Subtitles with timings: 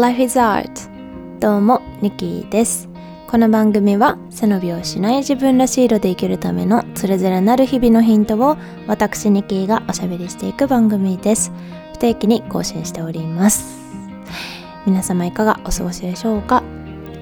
[0.00, 0.70] Life is Art.
[1.40, 2.88] どうもニキです。
[3.28, 11.52] この番組は背伸びをしない自分らしい色で生きるためのつれづれなる日々のヒントを私ニキがおしゃべりしていく番組です。
[11.92, 13.78] 不定期に更新しております。
[14.86, 16.62] 皆様いかがお過ごしでしょうか？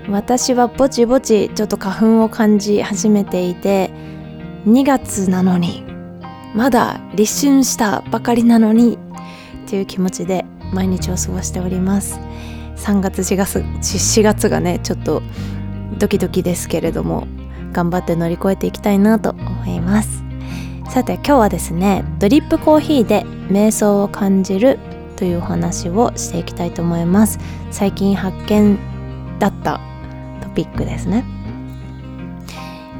[0.09, 3.91] 私はぼちぼちちょっと花粉を感じ始めていて
[4.67, 5.83] 2月なのに
[6.55, 8.99] まだ立春したばかりなのに
[9.67, 12.21] っていう気持ちで毎日を過ごしております。
[12.79, 15.23] 3月4月4月がねちょっと
[15.99, 17.27] ドキドキですけれども
[17.73, 20.23] 頑張って乗り越えていきたいなと思います。
[20.91, 24.79] さて今日はですねドリップコーヒーで瞑想を感じる
[25.17, 27.39] というお話をしていきたいと思います。
[27.71, 28.79] 最近発見
[29.39, 29.81] だった
[30.43, 31.25] トピックですね。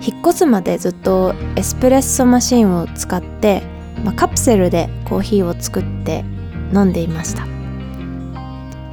[0.01, 3.63] 引っ越すまでずっとエスプレッソマシンを使って、
[4.05, 6.25] まあ、カプセルでコーヒーを作って
[6.73, 7.58] 飲んでいました。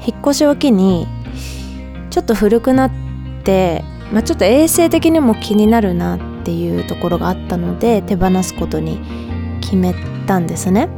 [0.06, 1.08] 引っ越しを機に
[2.10, 2.92] ちょっと古くなっ
[3.44, 9.02] て、まあ、ちょっと衛生的にも気になるなっていうところがあったので手放すことに
[9.62, 9.96] 決め
[10.28, 10.90] たんですね。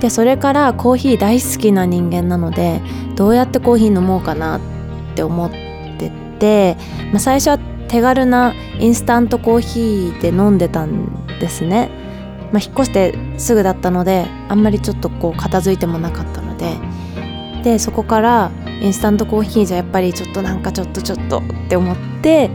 [0.00, 2.80] でそれからコーヒー大好きな人間なので
[3.14, 4.60] どうやってコーヒー飲もうかなっ
[5.14, 6.76] て思ってて、
[7.12, 7.58] まあ、最初は
[7.88, 11.88] 手軽なインスタントコーヒーで飲んでたんですね、
[12.52, 16.78] まあ、引っ越してすぐだったのであんまりちょっとこう片付いてもなかったので
[17.62, 22.50] でそこからインスタントコーヒーじゃやっぱりちょっとなんかちょっとちょっとって思って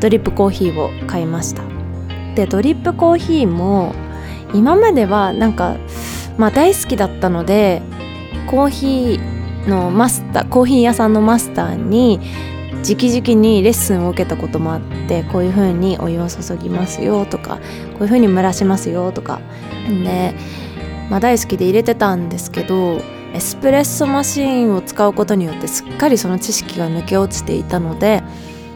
[0.00, 1.62] ドリップコーヒーを買いました。
[2.34, 3.94] でドリップコーヒーも
[4.54, 5.76] 今まではなんか
[6.36, 7.82] まあ大好きだったので
[8.48, 12.20] コーヒーのマスターコーヒー屋さんのマスターに
[12.88, 19.40] 直々にレッスンを受けたこともあってこういう風にお湯を注ぎますよとかこういう風に蒸らしますよとか。
[19.88, 20.34] で、
[21.10, 23.02] まあ、大好きで入れてたんですけど
[23.34, 28.22] エスプレッソマシーンを使うことによってすっかりその知識が抜け落ちていたので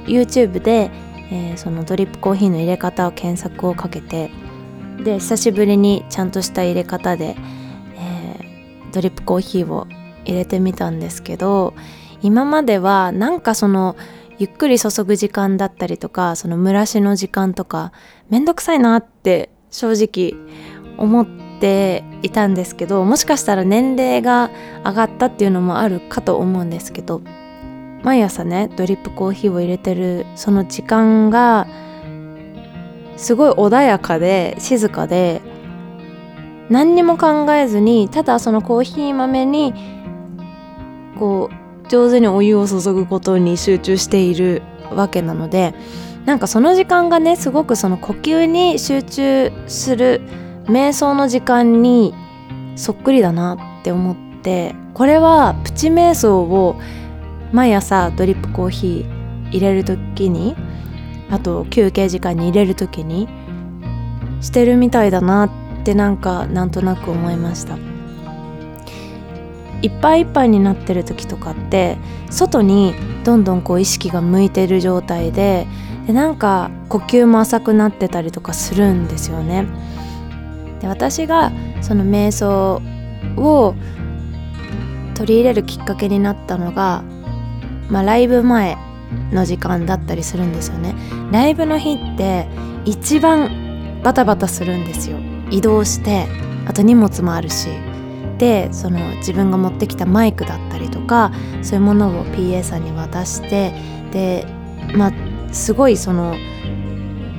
[0.05, 0.91] YouTube で、
[1.31, 4.31] えー、そのドリップコーヒーの入れ方を検索をかけて
[5.03, 7.35] で久しぶりにちゃんとした入れ方で、
[7.97, 9.87] えー、ドリップコーヒーを
[10.25, 11.75] 入れてみたんですけど
[12.21, 13.97] 今まではなんかその
[14.39, 17.93] ゆっくり注ぐ時間だったりとかその蒸らしの時間とか
[18.29, 20.35] めんどくさいなって正直
[20.99, 24.51] 思ってていたんですけどもしかしたら年齢が
[24.85, 27.23] 上がったっていうのもあるかと思うんですけど
[28.03, 31.69] 毎朝ねドリップコーヒーを入れてるその時間が
[33.17, 35.41] すごい穏やかで静かで
[36.69, 39.73] 何にも考えずにただそのコーヒー豆に
[41.17, 41.49] こ
[41.85, 45.75] う上手にお湯を注ぐことに集中しているわけなので
[46.25, 50.23] なんかその時間がねすごくその呼吸に集中する
[50.67, 52.15] 瞑想の時間に
[52.77, 56.81] そっくりだなって思ってこれはプチ瞑想を
[57.53, 60.57] 毎朝ドリップコーヒー入れる時に
[61.31, 63.29] あと休憩時間に入れる時に
[64.41, 65.51] してるみたいだなっ
[65.85, 67.77] てなんかなんとなく思いました。
[69.83, 71.99] いっぱいいっぱいになってる時とかって
[72.31, 72.95] 外に
[73.25, 75.67] どんどんこう意識が向いてる状態で
[76.07, 79.67] でなんか呼吸も浅くなってたりとかするんですよね。
[80.83, 82.83] で私がその瞑想
[83.37, 83.75] を
[85.15, 87.03] 取り入れるきっかけになったのが、
[87.89, 88.77] まあ、ライブ前
[89.31, 90.95] の時間だったりするんですよね。
[91.31, 92.49] ライブの日って
[92.85, 95.19] 一番バタバタするんですよ。
[95.51, 96.27] 移動して
[96.67, 97.69] あと荷物もあるし
[98.39, 101.31] でその自分が持ってきたマイクだったりとか
[101.63, 103.73] そういうものを PA さんに渡して
[104.11, 104.47] で
[104.95, 105.13] まあ
[105.53, 106.35] すごいその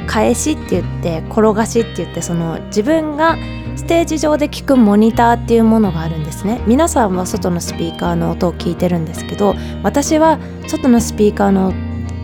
[0.07, 3.37] 返しって言って転がしって言ってその自分が
[3.75, 6.61] ステージ上で聞くモニターっていうものがあるんですね。
[6.67, 11.73] 皆さんは外のスピーカーの音を聞いてるんですけど私は外のスピーカーの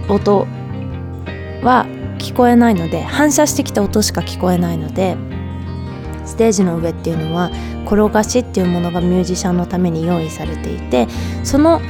[0.07, 0.47] 音
[1.63, 1.85] は
[2.17, 5.17] 聞こえないので反射してきた音しか聞こえないので
[6.25, 7.51] ステージの上っていうのは
[7.85, 11.07] 転がしっていうものがミュージシャンのために用意されていて
[11.43, 11.81] その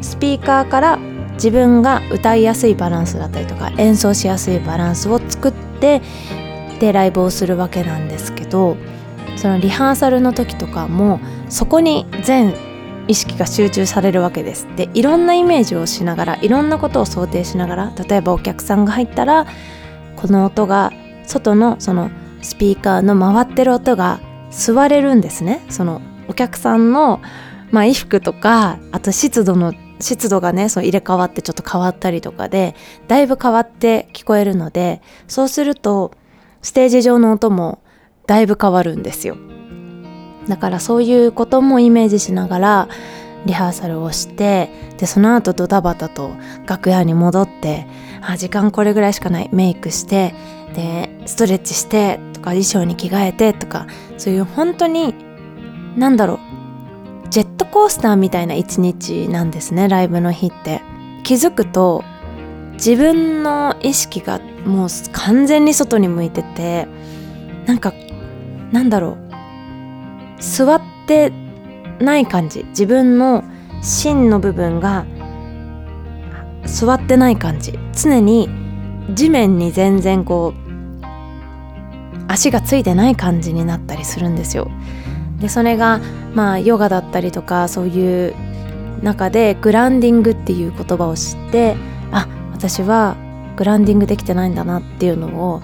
[0.00, 0.98] スピーカーから
[1.34, 6.00] 自分が歌いやすいバランスだったりとか演奏しやすいバランスを作って
[6.80, 8.76] でライブをするわけなんですけど
[9.36, 12.54] そのリハーサルの時とかもそこに全
[13.06, 14.66] 意識が集中されるわけです。
[14.76, 19.46] でいろんなイメージをしながらいろんなことを想定しながら例えばお客さんが入ったら
[20.16, 20.90] この音が
[21.26, 22.10] 外のその
[22.40, 24.20] スピーカーの回ってる音が
[24.50, 25.64] 吸われるんですね。
[25.68, 27.20] そのお客さんの、
[27.70, 32.74] まあ、衣服とかあと湿度の湿度がねその入れ替わってちょっと変わったりとかで
[33.08, 36.12] だいぶ変わって聞こえるのでそうすると
[36.60, 37.82] ステージ上の音も
[38.26, 39.36] だいぶ変わるんですよ。
[40.48, 42.88] だからそういうこともイメージしながら
[43.46, 46.32] リハーサルをしてでその後ドタバタと
[46.66, 47.86] 楽屋に戻って
[48.20, 49.48] あ時間これぐらいしかない。
[49.52, 50.34] メイクして
[50.74, 53.86] でストレッチしてとか衣装に着替えてとか
[54.18, 55.14] そういう本当に
[55.96, 56.43] 何だろう
[57.34, 60.82] ジェットコースターみたいな一日なんですねライブの日って。
[61.24, 62.04] 気づくと
[62.74, 66.86] 自分の意識がもう完全に外に向いてて
[67.66, 67.92] なんか
[68.70, 69.16] なんだろ
[70.38, 70.40] う。
[70.40, 71.32] 座って
[71.98, 72.62] ない感じ。
[72.66, 73.42] 自分の
[73.82, 75.04] 芯の部分が
[76.66, 77.76] 座ってない感じ。
[78.00, 78.48] 常に
[79.12, 81.04] 地面に全然こう
[82.28, 84.70] 足がついてない感じになったりするんですよ。
[85.40, 86.00] でそれが
[86.34, 88.34] まあヨガだったりとかそういう
[89.02, 91.76] 中でグランディングっていう言葉を知って
[92.12, 93.16] あ私は
[93.56, 95.62] グランディングできてないんだなっていうのを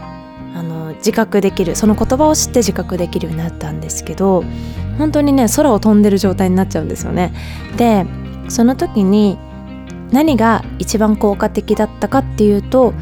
[0.55, 4.45] あの自覚できるその言葉を知って自覚できるようになったんですけど
[4.99, 7.33] 本当にね空を飛んでる状態になっちゃうんですよね。
[7.77, 8.05] で
[8.49, 9.39] その時に
[10.11, 12.93] 何が一番効果的だったかっていうと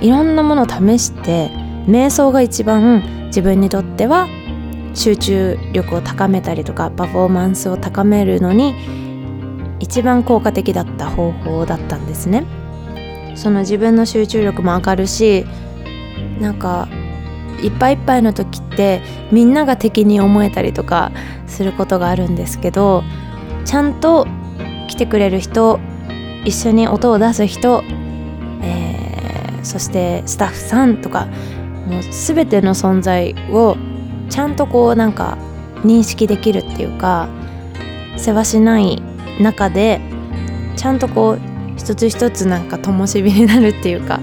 [0.00, 1.50] いろんなものを試して
[1.86, 4.28] 瞑想が一番自分にとっては
[4.94, 8.74] 集中力を高めたりとかパフォーマンスを高めるのに
[9.80, 12.44] 一番効果的だった方法だったんですね。
[13.34, 15.46] その自分の集中力も上がるし
[16.40, 16.88] なんか
[17.62, 19.00] いっぱいいっぱいの時って
[19.30, 21.12] みんなが敵に思えたりとか
[21.46, 23.02] することがあるんですけど
[23.64, 24.26] ちゃんと
[24.88, 25.80] 来てくれる人
[26.44, 27.82] 一緒に音を出す人、
[28.62, 31.26] えー、そしてスタッフさんとか
[31.86, 33.76] もう全ての存在を
[34.32, 35.36] ちゃんとこうなんか
[35.84, 37.28] 認識できるっていうか
[38.16, 39.02] 世話しない
[39.38, 40.00] 中で
[40.74, 41.40] ちゃんとこう
[41.76, 44.20] 一つ一つなんか灯火になるっていうか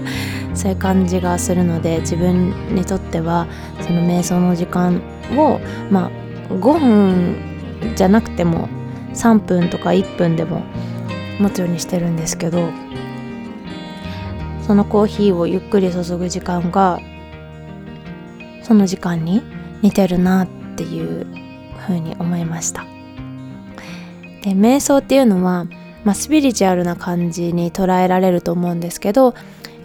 [0.52, 3.46] そういう感じがするので自分にとっては
[3.82, 5.00] その瞑想の時間
[5.36, 5.60] を
[5.92, 6.10] まあ
[6.54, 8.68] 5分じゃなくても
[9.14, 10.64] 3分とか1分でも
[11.38, 12.70] 持つようにしてるんですけど
[14.66, 16.98] そのコーヒーをゆっくり注ぐ時間が
[18.64, 21.26] その時間に似てるなっていう
[21.78, 22.84] ふうに思いました。
[24.42, 25.66] で瞑想っていうのは、
[26.04, 29.34] まあ、スピリチュアルな感じに捉えられると思うんですけど、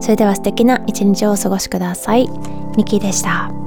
[0.00, 2.28] それでは素敵な一日をお過ごしください。
[2.76, 3.59] ニキでした。